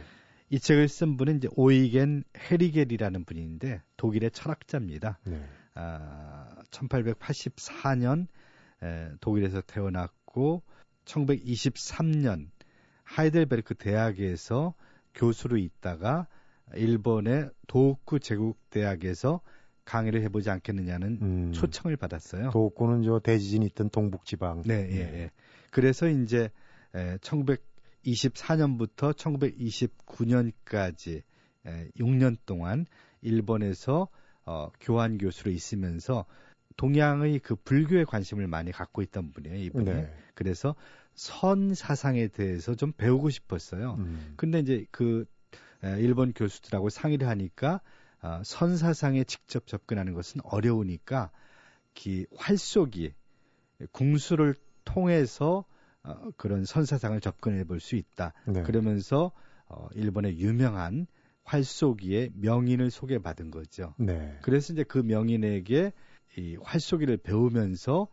[0.50, 5.18] 이 책을 쓴 분은 이제 오이겐 헤리겔이라는 분인데 독일의 철학자입니다.
[5.24, 5.44] 네.
[5.74, 8.26] 아, 1884년
[8.82, 10.62] 에, 독일에서 태어났고
[11.04, 12.48] 1923년
[13.04, 14.74] 하이델베르크 대학에서
[15.14, 16.26] 교수로 있다가
[16.74, 19.40] 일본의 도호쿠 제국대학에서
[19.84, 21.52] 강의를 해보지 않겠느냐는 음.
[21.52, 22.50] 초청을 받았어요.
[22.50, 24.64] 도호쿠는 저 대지진이 있던 동북지방.
[24.66, 25.30] 네, 예, 예.
[25.70, 26.50] 그래서 이제
[26.94, 27.16] 에,
[28.12, 31.22] 1924년부터 1929년까지
[31.66, 32.86] 에, 6년 동안
[33.20, 34.08] 일본에서
[34.44, 36.24] 어, 교환 교수로 있으면서
[36.76, 39.84] 동양의 그 불교에 관심을 많이 갖고 있던 분이에요, 이분이.
[39.84, 40.14] 네.
[40.34, 40.76] 그래서
[41.14, 43.96] 선 사상에 대해서 좀 배우고 싶었어요.
[43.98, 44.34] 음.
[44.36, 45.26] 근데 이제 그
[45.98, 47.80] 일본 교수들하고 상의를 하니까
[48.22, 51.30] 어, 선 사상에 직접 접근하는 것은 어려우니까
[51.94, 53.12] 기 활쏘기
[53.92, 55.64] 궁수를 통해서
[56.08, 58.32] 어, 그런 선 사상을 접근해 볼 수 있다.
[58.46, 58.62] 네.
[58.62, 59.32] 그러면서
[59.68, 61.06] 어, 일본의 유명한
[61.44, 63.94] 활쏘기의 명인을 소개받은 거죠.
[63.98, 64.38] 네.
[64.42, 65.92] 그래서 이제 그 명인에게
[66.36, 68.08] 이 활쏘기를 배우면서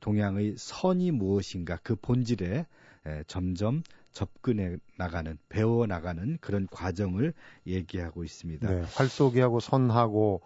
[0.00, 2.66] 동양의 선이 무엇인가 그 본질에
[3.06, 3.82] 에, 점점
[4.12, 7.34] 접근해 나가는 배워 나가는 그런 과정을
[7.66, 8.70] 얘기하고 있습니다.
[8.70, 10.42] 네, 활쏘기하고 선하고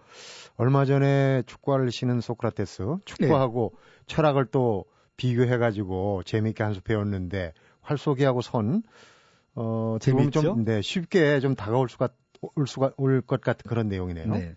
[0.57, 4.05] 얼마 전에 축구화를 신은 소크라테스 축구하고 네.
[4.07, 4.85] 철학을 또
[5.21, 7.53] 비교해 가지고 재미있게 한 수 배웠는데
[7.83, 8.83] 활쏘기하고 선
[9.55, 10.41] 어, 재미있죠?
[10.41, 12.09] 좀 네, 쉽게 좀 다가올 수가
[12.57, 14.33] 올 수가 올 것 같은 그런 내용이네요.
[14.33, 14.57] 네.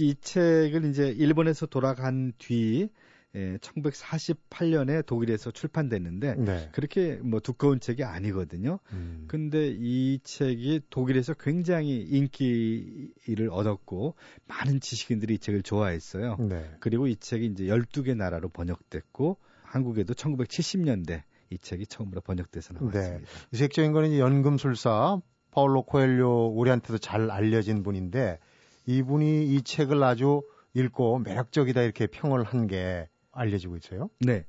[0.00, 2.90] 이 책을 이제 일본에서 돌아간 뒤
[3.34, 6.68] 예, 1948년에 독일에서 출판됐는데 네.
[6.70, 8.78] 그렇게 뭐 두꺼운 책이 아니거든요.
[8.92, 9.24] 음.
[9.26, 14.14] 근데 이 책이 독일에서 굉장히 인기를 얻었고
[14.46, 16.36] 많은 지식인들이 이 책을 좋아했어요.
[16.48, 16.70] 네.
[16.78, 19.38] 그리고 이 책이 이제 12개 나라로 번역됐고
[19.74, 23.18] 한국에도 1970년대 이 책이 처음으로 번역돼서 나왔습니다.
[23.18, 23.24] 네.
[23.52, 28.38] 이색적인 거는 연금술사 파울로 코엘료 우리한테도 잘 알려진 분인데
[28.86, 30.42] 이분이 이 책을 아주
[30.74, 34.10] 읽고 매력적이다 이렇게 평을 한 게 알려지고 있어요.
[34.20, 34.44] 네.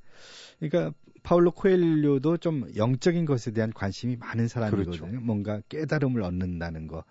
[0.60, 4.96] 그러니까 파울로 코엘료도 좀 영적인 것에 대한 관심이 많은 사람이거든요.
[4.96, 5.20] 그렇죠.
[5.20, 7.04] 뭔가 깨달음을 얻는다는 거.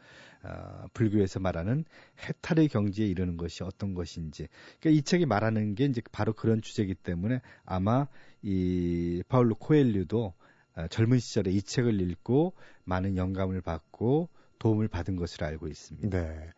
[0.45, 1.86] 어, 불교에서 말하는
[2.19, 4.47] 해탈의 경지에 이르는 것이 어떤 것인지.
[4.79, 8.08] 그러니까 이 책이 말하는 게 이제 바로 그런 주제이기 때문에 아마
[8.41, 10.34] 이 파울로 코엘료도
[10.75, 12.53] 어, 젊은 시절에 이 책을 읽고
[12.84, 14.29] 많은 영감을 받고
[14.60, 16.10] 도움을 받은 것으로 알고 있습니다.
[16.10, 16.49] 네.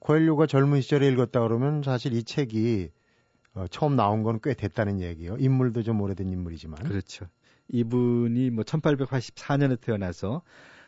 [0.00, 2.90] 코엘료가 젊은 시절에 읽었다 그러면 사실 이 책이
[3.54, 5.36] 어, 처음 나온 건 꽤 됐다는 얘기예요.
[5.38, 6.84] 인물도 좀 오래된 인물이지만.
[6.84, 7.26] 그렇죠.
[7.68, 10.42] 이분이 뭐 1884년에 태어나서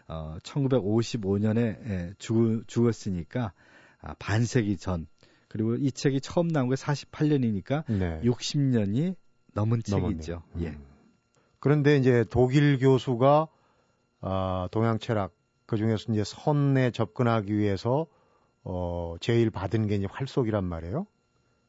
[0.09, 3.53] 어, 1955년에 예, 죽, 죽었으니까
[4.01, 5.07] 아, 반세기 전
[5.49, 8.21] 그리고 이 책이 처음 나온 게 48년이니까 네.
[8.23, 9.15] 60년이
[9.55, 10.43] 넘은 책이죠.
[10.57, 10.63] 음.
[10.63, 10.79] 예.
[11.61, 13.49] 그런데 이제 독일 교수가
[14.23, 15.33] 아, 동양 철학
[15.67, 18.07] 그 중에서 이제 선에 접근하기 위해서
[18.65, 21.07] 어, 제일 받은 게 이제 활속이란 말이에요.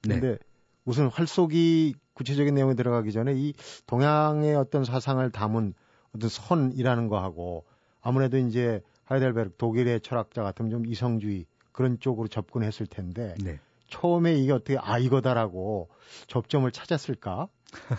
[0.04, 0.16] 네.
[0.16, 0.38] 근데 네.
[0.86, 3.54] 우선 활속이 구체적인 내용에 들어가기 전에 이
[3.88, 5.74] 동양의 어떤 사상을 담은
[6.16, 7.66] 어떤 선이라는 거하고
[8.04, 13.60] 아무래도 이제 하이델베르크 독일의 철학자 같으면 좀 이성주의 그런 쪽으로 접근했을 텐데 네.
[13.88, 15.90] 처음에 이게 어떻게 아 이거다라고
[16.28, 17.48] 접점을 찾았을까?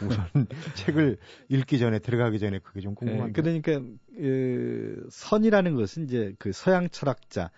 [0.03, 0.27] 우선
[0.77, 3.43] 책을 읽기 전에 들어가기 전에 그게 좀 궁금한데.
[3.43, 7.51] 네, 그러니까 그 선이라는 것은 이제 그 서양 철학자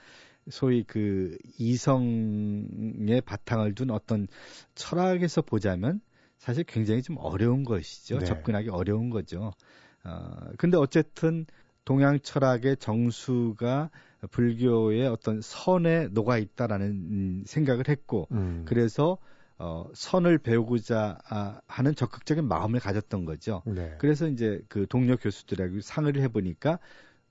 [0.49, 4.29] 소위 그 이성의 바탕을 둔 어떤
[4.75, 6.01] 철학에서 보자면
[6.39, 8.19] 사실 굉장히 좀 어려운 것이죠.
[8.19, 8.27] 네.
[8.27, 9.53] 접근하기 어려운 거죠.
[10.05, 11.47] 어, 근데 어쨌든
[11.87, 13.91] 동양 철학의 정수가
[14.31, 18.65] 불교의 어떤 선에 녹아 있다라는 생각을 했고, 음.
[18.67, 19.17] 그래서
[19.57, 23.63] 어, 선을 배우고자 아, 하는 적극적인 마음을 가졌던 거죠.
[23.65, 23.95] 네.
[23.99, 26.79] 그래서 이제 그 동료 교수들하고 상을 해보니까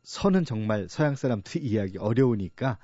[0.03, 2.79] 선은 정말 서양 사람들이 이해하기 어려우니까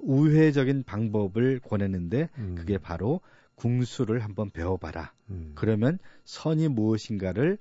[0.00, 2.54] 우회적인 방법을 권했는데 음.
[2.56, 3.20] 그게 바로
[3.56, 5.12] 궁수를 한번 배워봐라.
[5.30, 5.52] 음.
[5.54, 7.58] 그러면 선이 무엇인가를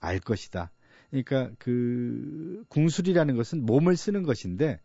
[0.00, 0.70] 알 것이다.
[1.10, 4.80] 그러니까 그 궁술이라는 것은 몸을 쓰는 것인데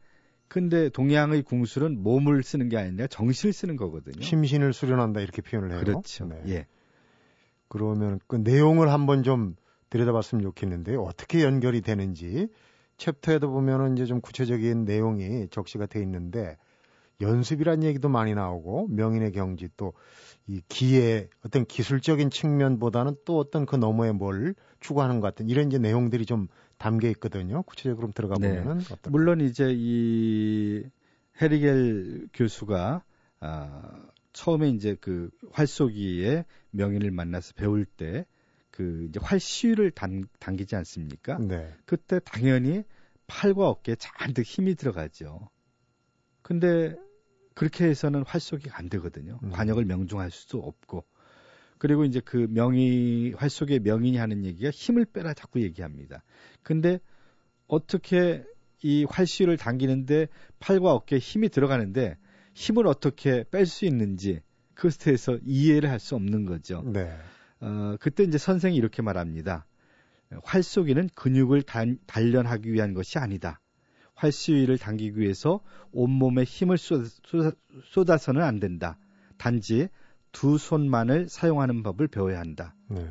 [0.47, 4.21] 근데 동양의 궁술은 몸을 쓰는 게 아니라 정신을 쓰는 거거든요.
[4.21, 5.79] 심신을 수련한다 이렇게 표현을 해요.
[5.79, 6.25] 그렇죠.
[6.25, 6.41] 네.
[6.47, 6.67] 예.
[7.67, 9.55] 그러면 그 내용을 한번 좀
[9.89, 12.47] 들여다봤으면 좋겠는데 어떻게 연결이 되는지
[12.97, 16.57] 챕터에도 보면은 이제 좀 구체적인 내용이 적시가 돼 있는데
[17.21, 19.93] 연습이란 얘기도 많이 나오고 명인의 경지 또
[20.47, 25.79] 이 기의 어떤 기술적인 측면보다는 또 어떤 그 너머에 뭘 추구하는 것 같은 이런 이제
[25.79, 26.47] 내용들이 좀
[26.77, 27.63] 담겨 있거든요.
[27.63, 28.49] 구체적으로 들어가 네.
[28.49, 28.95] 보면은 네.
[29.09, 30.83] 물론 이제 이
[31.41, 33.03] 헤리겔 교수가
[33.39, 38.25] 아 처음에 이제 그 활쏘기의 명인을 만나서 배울 때
[38.69, 41.37] 그 이제 활시위를 당, 당기지 않습니까?
[41.37, 41.73] 네.
[41.85, 42.83] 그때 당연히
[43.25, 45.49] 팔과 어깨에 잔뜩 힘이 들어가죠.
[46.41, 46.97] 근데
[47.55, 49.39] 그렇게 해서는 활쏘기가 안 되거든요.
[49.43, 49.49] 음.
[49.49, 51.05] 관역을 명중할 수도 없고.
[51.77, 56.23] 그리고 이제 그 명의 활쏘기의 명인이 하는 얘기가 힘을 빼라 자꾸 얘기합니다.
[56.63, 56.99] 근데
[57.67, 58.43] 어떻게
[58.83, 60.27] 이 활시를 당기는데
[60.59, 62.17] 팔과 어깨에 힘이 들어가는데
[62.53, 64.41] 힘을 어떻게 뺄 수 있는지
[64.75, 66.83] 그것에 대해서 이해를 할 수 없는 거죠.
[66.85, 67.11] 네.
[67.61, 69.65] 어, 그때 이제 선생이 이렇게 말합니다.
[70.43, 73.61] 활쏘기는 근육을 단, 단련하기 위한 것이 아니다.
[74.15, 75.59] 활 시위를 당기기 위해서
[75.91, 78.97] 온몸에 힘을 쏟아, 서는안 된다.
[79.37, 79.89] 단지
[80.31, 82.73] 두 손만을 사용하는 법을 배워야 한다.
[82.89, 83.07] 네.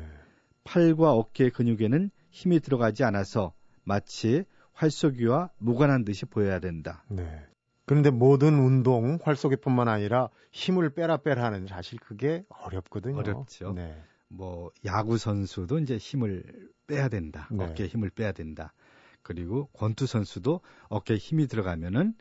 [0.63, 7.03] 팔과 어깨 근육에는 힘이 들어가지 않아서 마치 활쏘기와 무관한 듯이 보여야 된다.
[7.07, 7.45] 네.
[7.85, 13.17] 그런데 모든 운동, 활쏘기뿐만 아니라 힘을 빼라 빼라 하는 사실 그게 어렵거든요.
[13.17, 13.73] 어렵죠.
[13.73, 13.95] 네.
[14.27, 16.43] 뭐 야구 선수도 이제 힘을
[16.87, 17.47] 빼야 된다.
[17.51, 17.63] 네.
[17.63, 18.73] 어깨에 힘을 빼야 된다.
[19.25, 22.13] 그리고 권투 선수도 어깨에 힘이 들어가면은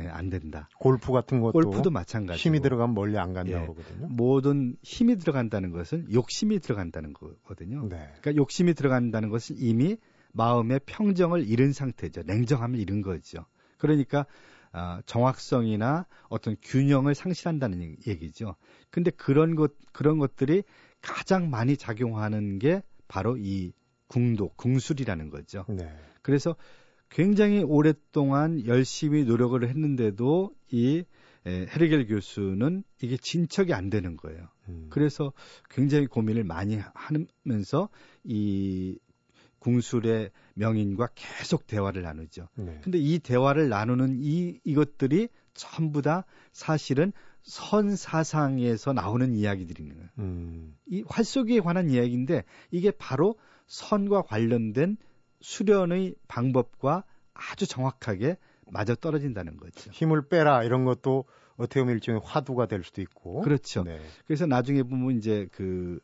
[0.00, 0.68] 예, 안 된다.
[0.78, 2.40] 골프 같은 것도 골프도 마찬가지.
[2.40, 4.08] 힘이 들어가면 멀리 안 간다고 예, 그러거든요.
[4.08, 7.86] 모든 힘이 들어간다는 것은 욕심이 들어간다는 거거든요.
[7.88, 7.96] 네.
[8.20, 9.98] 그러니까 욕심이 들어간다는 것은 이미
[10.32, 12.22] 마음의 평정을 잃은 상태죠.
[12.26, 13.46] 냉정함을 잃은 거죠.
[13.78, 14.26] 그러니까
[14.72, 18.56] 어, 정확성이나 어떤 균형을 상실한다는 얘기죠.
[18.90, 20.64] 근데 그런 것 그런 것들이
[21.02, 23.72] 가장 많이 작용하는 게 바로 이
[24.08, 25.66] 궁도, 궁술이라는 거죠.
[25.68, 25.88] 네.
[26.22, 26.56] 그래서
[27.08, 31.04] 굉장히 오랫동안 열심히 노력을 했는데도 이
[31.44, 34.48] 에, 헤르겔 교수는 이게 진척이 안 되는 거예요.
[34.68, 34.86] 음.
[34.90, 35.32] 그래서
[35.70, 37.88] 굉장히 고민을 많이 하면서
[38.24, 38.98] 이
[39.58, 42.48] 궁술의 명인과 계속 대화를 나누죠.
[42.56, 42.80] 네.
[42.82, 50.08] 근데 이 대화를 나누는 이 이것들이 전부 다 사실은 선 사상에서 나오는 이야기들인 거예요.
[50.18, 50.76] 음.
[50.86, 54.96] 이 활쏘기에 관한 이야기인데 이게 바로 선과 관련된
[55.42, 58.38] 수련의 방법과 아주 정확하게
[58.70, 59.90] 맞아 떨어진다는 거죠.
[59.90, 61.24] 힘을 빼라 이런 것도
[61.56, 63.42] 어떻게 보면 일종의 화두가 될 수도 있고.
[63.42, 63.82] 그렇죠.
[63.82, 64.00] 네.
[64.26, 66.00] 그래서 나중에 보면 이제 그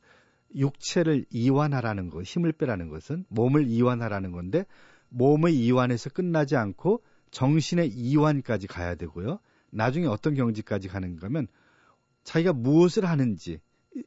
[0.55, 4.66] 육체를 이완하라는 거, 힘을 빼라는 것은 몸을 이완하라는 건데
[5.09, 9.38] 몸의 이완에서 끝나지 않고 정신의 이완까지 가야 되고요.
[9.70, 11.46] 나중에 어떤 경지까지 가는 가면
[12.24, 13.61] 자기가 무엇을 하는지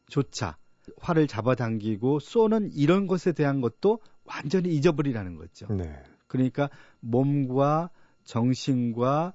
[0.08, 0.58] 조차
[0.98, 5.68] 활을 잡아당기고 쏘는 이런 것에 대한 것도 완전히 잊어버리라는 거죠.
[5.74, 5.92] 네.
[6.28, 7.90] 그러니까 몸과
[8.24, 9.34] 정신과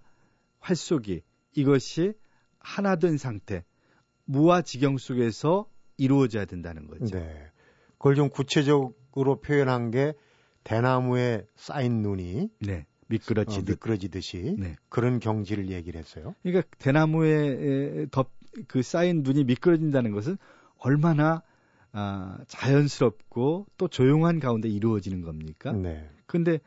[0.61, 1.23] 활쏘기
[1.55, 2.15] 이것이
[2.59, 3.65] 하나 된 상태
[4.25, 7.17] 무아지경 속에서 이루어져야 된다는 거죠.
[7.19, 7.51] 네.
[7.93, 10.15] 그걸 좀 구체적으로 표현한 게
[10.65, 12.87] 대나무에 쌓인 눈이 네.
[13.09, 14.77] 미끄러지듯, 어, 미끄러지듯이 네.
[14.89, 16.35] 그런 경지를 얘기를 했어요.
[16.43, 18.37] 그러니까 대나무에 덮
[18.69, 20.39] 그 쌓인 눈이 미끄러진다는 것은
[20.79, 21.43] 얼마나
[21.99, 25.73] 아, 자연스럽고 또 조용한 가운데 이루어지는 겁니까?
[25.73, 26.09] 네.
[26.27, 26.61] 근데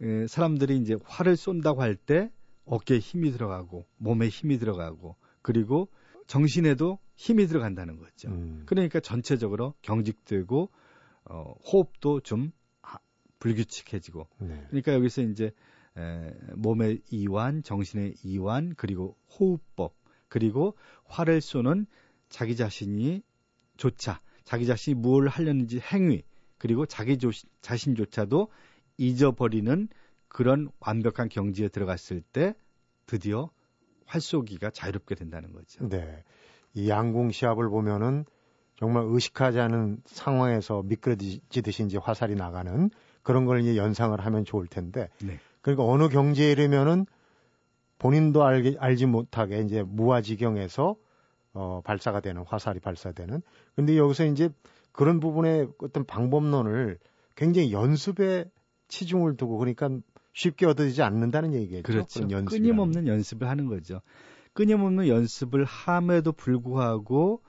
[0.00, 2.30] 에, 사람들이 이제 활을 쏜다고 할 때
[2.66, 5.88] 어깨에 힘이 들어가고 몸에 힘이 들어가고 그리고
[6.26, 8.28] 정신에도 힘이 들어간다는 거죠.
[8.28, 8.62] 음.
[8.66, 10.70] 그러니까 전체적으로 경직되고
[11.24, 12.52] 어, 호흡도 좀
[13.38, 14.28] 불규칙해지고.
[14.38, 14.64] 네.
[14.68, 15.52] 그러니까 여기서 이제
[15.96, 19.94] 에, 몸의 이완, 정신의 이완, 그리고 호흡법,
[20.28, 21.86] 그리고 활을 쏘는
[22.28, 23.22] 자기 자신이
[23.76, 26.22] 조차 자기 자신이 무엇을 하려는지 행위
[26.56, 27.30] 그리고 자기 조,
[27.60, 28.48] 자신조차도
[28.96, 29.88] 잊어버리는
[30.28, 32.54] 그런 완벽한 경지에 들어갔을 때
[33.04, 33.50] 드디어
[34.06, 35.86] 활쏘기가 자유롭게 된다는 거죠.
[35.88, 36.24] 네.
[36.74, 38.24] 이 양궁 시합을 보면은
[38.76, 42.90] 정말 의식하지 않은 상황에서 미끄러지듯이 이제 화살이 나가는
[43.22, 45.08] 그런 걸 이제 연상을 하면 좋을 텐데.
[45.20, 45.40] 네.
[45.60, 47.06] 그러니까 어느 경지에 이르면은
[47.98, 50.96] 본인도 알지 못하게 이제 무아지경에서
[51.58, 53.40] 어, 발사가 되는 화살이 발사되는.
[53.74, 54.50] 근데 여기서 이제
[54.92, 56.98] 그런 부분의 어떤 방법론을
[57.34, 58.44] 굉장히 연습에
[58.88, 59.88] 치중을 두고 그러니까
[60.34, 61.82] 쉽게 얻어지지 않는다는 얘기겠죠.
[61.82, 62.28] 그렇죠.
[62.28, 64.02] 끊임없는 연습을 하는 거죠.
[64.52, 67.42] 끊임없는 연습을 함에도 불구하고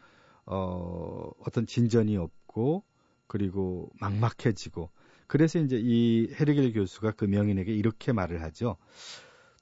[0.45, 2.85] 어, 어떤 진전이 없고
[3.27, 4.89] 그리고 막막해지고
[5.27, 8.77] 그래서 이제 이 헤르겔 교수가 그 명인에게 이렇게 말을 하죠.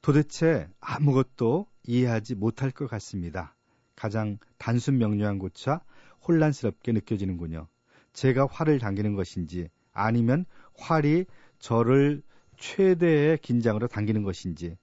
[0.04, 3.55] 도대체 아무것도 이해하지 못할 것 같습니다.
[3.96, 5.82] 가장 단순 명료한 곳차
[6.28, 7.68] 혼란스럽게 느껴지는군요.
[8.14, 10.46] 제가 활을 당기는 것인지 아니면
[10.78, 11.26] 활이
[11.60, 12.22] 저를
[12.58, 14.78] 최대의 긴장으로 당기는 것인지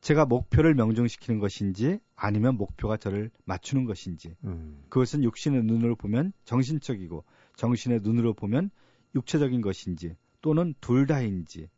[0.00, 4.82] 제가 목표를 명중시키는 것인지 아니면 목표가 저를 맞추는 것인지 음.
[4.88, 8.70] 그것은 육신의 눈으로 보면 정신적이고 정신의 눈으로 보면
[9.14, 11.68] 육체적인 것인지 또는 둘 다인지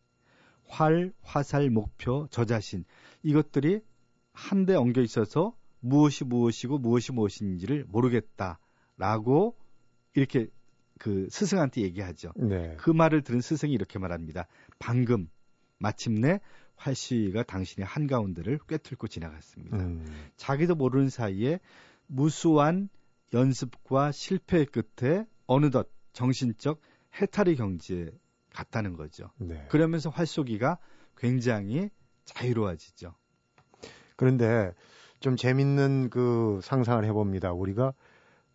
[0.66, 2.84] 활, 화살, 목표, 저 자신
[3.22, 3.82] 이것들이
[4.32, 9.54] 한데 엉겨 있어서 무엇이 무엇이고 무엇이 무엇인지를 모르겠다라고
[10.14, 10.48] 이렇게
[10.98, 12.32] 그 스승한테 얘기하죠.
[12.36, 12.74] 네.
[12.78, 14.46] 그 말을 들은 스승이 이렇게 말합니다.
[14.78, 15.28] 방금
[15.78, 16.40] 마침내
[16.76, 19.76] 활시위가 당신의 한가운데를 꿰뚫고 지나갔습니다.
[19.76, 20.04] 음.
[20.36, 21.60] 자기도 모르는 사이에
[22.06, 22.88] 무수한
[23.34, 26.80] 연습과 실패의 끝에 어느덧 정신적
[27.20, 28.10] 해탈의 경지에
[28.50, 29.30] 갔다는 거죠.
[29.36, 29.66] 네.
[29.68, 30.78] 그러면서 활쏘기가
[31.16, 31.90] 굉장히
[32.24, 33.14] 자유로워지죠.
[34.16, 34.72] 그런데
[35.24, 37.54] 좀 재밌는 그 상상을 해봅니다.
[37.54, 37.94] 우리가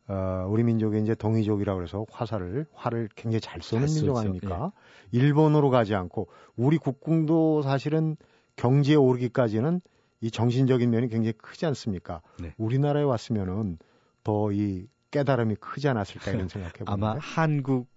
[0.07, 4.71] 어, 우리 민족이 이제 동이족이라 그래서 화살을 활을 굉장히 잘 쏘는 잘 민족 아닙니까?
[5.11, 5.17] 예.
[5.17, 8.17] 일본으로 가지 않고 우리 국궁도 사실은
[8.55, 9.81] 경지에 오르기까지는
[10.21, 12.21] 이 정신적인 면이 굉장히 크지 않습니까?
[12.39, 12.53] 네.
[12.59, 13.79] 우리나라에 왔으면은
[14.23, 16.93] 더 이 깨달음이 크지 않았을까 이런 생각해 봅니다.
[16.93, 17.87] 아마 한국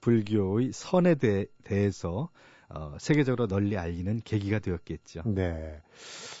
[0.00, 2.30] 불교의 선에 대, 해서
[2.70, 5.20] 어, 세계적으로 널리 알리는 계기가 되었겠죠.
[5.26, 5.82] 네.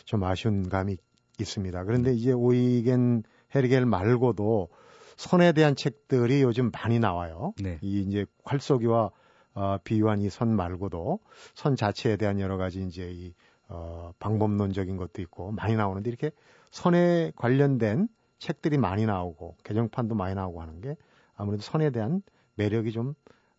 [0.06, 0.96] 좀 아쉬운 감이
[1.38, 1.84] 있습니다.
[1.84, 2.16] 그런데 네.
[2.16, 3.22] 이제 오이겐
[3.54, 4.68] 헤리겔 말고도
[5.16, 7.52] 선에 대한 책들이 요즘 많이 나와요.
[7.62, 7.78] 네.
[7.82, 9.10] 이 이제 활쏘기와
[9.54, 11.20] 어, 비유한 이 선 말고도
[11.54, 13.34] 선 자체에 대한 여러 가지 이제 이
[13.68, 16.30] 어, 방법론적인 것도 있고 많이 나오는데 이렇게
[16.70, 20.96] 선에 관련된 책들이 많이 나오고 개정판도 많이 나오고 하는 게
[21.36, 22.22] 아무래도 선에 대한
[22.56, 23.14] 매력이 좀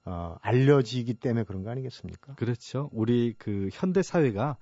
[0.06, 2.36] 어, 알려지기 때문에 그런 거 아니겠습니까?
[2.36, 2.90] 그렇죠.
[2.92, 4.58] 우리 그 현대 사회가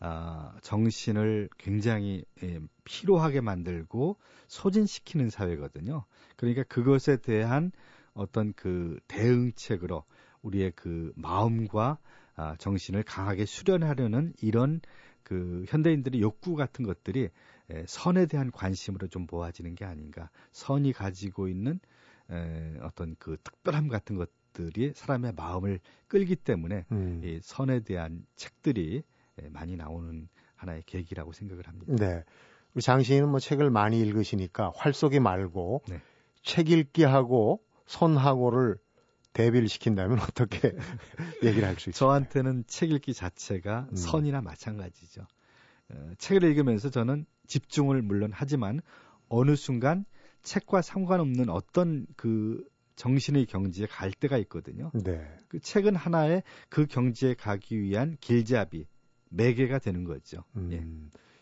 [0.00, 4.16] 아, 정신을 굉장히 예, 피로하게 만들고
[4.48, 6.04] 소진시키는 사회거든요.
[6.36, 7.70] 그러니까 그것에 대한
[8.14, 10.04] 어떤 그 대응책으로
[10.42, 11.98] 우리의 그 마음과
[12.34, 14.80] 아, 정신을 강하게 수련하려는 이런
[15.22, 17.28] 그 현대인들의 욕구 같은 것들이
[17.68, 20.30] 에, 선에 대한 관심으로 좀 모아지는 게 아닌가.
[20.52, 21.78] 선이 가지고 있는
[22.30, 27.20] 에, 어떤 그 특별함 같은 것들이 사람의 마음을 끌기 때문에 음.
[27.22, 29.02] 이 선에 대한 책들이 예,
[29.50, 31.94] 많이 나오는 하나의 계기라고 생각을 합니다.
[31.96, 32.24] 네.
[32.74, 36.00] 우리 장시인은 뭐 책을 많이 읽으시니까 활쏘기 말고 네.
[36.42, 38.76] 책 읽기하고 손하고를
[39.32, 40.72] 대비를 시킨다면 어떻게
[41.42, 41.92] 얘기를 할 수 있을까요?
[41.92, 43.96] 저한테는 책 읽기 자체가 음.
[43.96, 45.22] 선이나 마찬가지죠.
[45.90, 48.80] 어, 책을 읽으면서 저는 집중을 물론 하지만
[49.28, 50.04] 어느 순간
[50.42, 52.64] 책과 상관없는 어떤 그
[52.96, 54.90] 정신의 경지에 갈 때가 있거든요.
[54.92, 55.26] 네.
[55.48, 58.86] 그 책은 하나의 그 경지에 가기 위한 길잡이,
[59.30, 60.44] 매개가 되는 거죠.
[60.56, 60.86] 음, 예.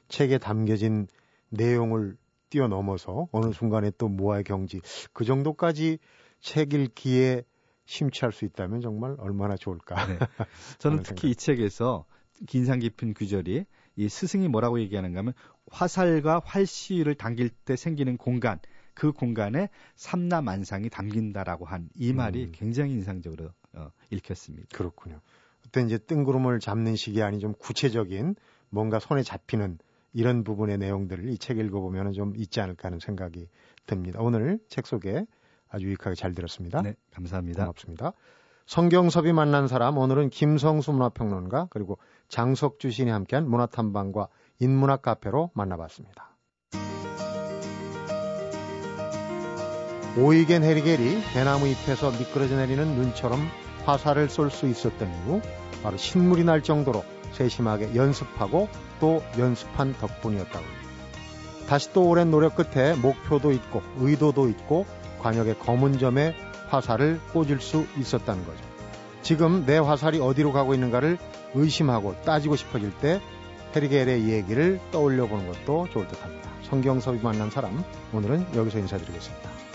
[0.09, 1.07] 책에 담겨진
[1.51, 2.16] 내용을
[2.51, 4.81] 뛰어넘어서 어느 순간에 또 무아의 경지
[5.12, 5.98] 그 정도까지
[6.40, 7.44] 책 읽기에
[7.85, 10.07] 심취할 수 있다면 정말 얼마나 좋을까.
[10.07, 10.18] 네.
[10.79, 12.05] 저는 특히 이 책에서
[12.46, 13.64] 긴상 깊은 구절이
[13.97, 15.32] 이 스승이 뭐라고 얘기하는가 하면
[15.70, 18.61] 화살과 활시를 당길 때 생기는 공간
[18.95, 22.53] 그 공간에 삼라만상이 담긴다라고 한이 말이 음.
[22.55, 24.76] 굉장히 인상적으로 어, 읽혔습니다.
[24.76, 25.20] 그렇군요.
[25.69, 28.37] 그때 이제 뜬구름을 잡는 식이 아닌 좀 구체적인
[28.71, 29.79] 뭔가 손에 잡히는
[30.14, 33.49] 이런 부분의 내용들을 이 책 읽어보면 좀 있지 않을까 하는 생각이
[33.87, 34.21] 듭니다.
[34.23, 35.27] 오늘 책 소개
[35.69, 36.81] 아주 유익하게 잘 들었습니다.
[36.81, 37.64] 네, 감사합니다.
[37.64, 38.12] 고맙습니다.
[38.64, 41.99] 성경섭이 만난 사람 오늘은 김성수 문화평론가 그리고
[42.29, 44.29] 장석주 신이 함께한 문화탐방과
[44.61, 46.35] 인문학 카페로 만나봤습니다.
[50.16, 53.41] 오이겐 헤리겔이 대나무 잎에서 미끄러져 내리는 눈처럼
[53.85, 55.41] 화살을 쏠 수 있었던 이유
[55.83, 58.68] 바로 신물이 날 정도로 세심하게 연습하고
[59.01, 60.89] 또 연습한 덕분이었다고 합니다.
[61.68, 64.87] 다시 또 오랜 노력 끝에 목표도 있고 의도도 있고
[65.20, 66.35] 관역의 검은 점에
[66.68, 68.59] 화살을 꽂을 수 있었다는 거죠.
[69.22, 71.18] 지금 내 화살이 어디로 가고 있는가를
[71.55, 73.20] 의심하고 따지고 싶어질 때
[73.74, 76.49] 헤리겔의 얘기를 떠올려 보는 것도 좋을 듯 합니다.
[76.62, 79.68] 성경섭이 만난 사람, 오늘은 여기서 인사드리겠습니다.